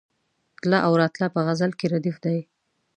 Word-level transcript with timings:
تله 0.61 0.77
او 0.87 0.93
راتله 1.01 1.27
په 1.33 1.39
غزل 1.47 1.71
کې 1.79 1.85
ردیف 1.93 2.17
دی. 2.25 2.39